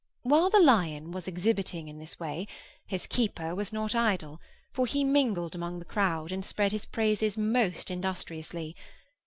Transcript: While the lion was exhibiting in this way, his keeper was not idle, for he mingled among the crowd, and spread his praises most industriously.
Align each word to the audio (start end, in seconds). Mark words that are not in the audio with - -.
While 0.23 0.49
the 0.49 0.57
lion 0.59 1.11
was 1.11 1.27
exhibiting 1.27 1.87
in 1.87 1.99
this 1.99 2.19
way, 2.19 2.47
his 2.87 3.05
keeper 3.05 3.53
was 3.53 3.71
not 3.71 3.93
idle, 3.93 4.41
for 4.73 4.87
he 4.87 5.03
mingled 5.03 5.53
among 5.53 5.77
the 5.77 5.85
crowd, 5.85 6.31
and 6.31 6.43
spread 6.43 6.71
his 6.71 6.87
praises 6.87 7.37
most 7.37 7.91
industriously. 7.91 8.75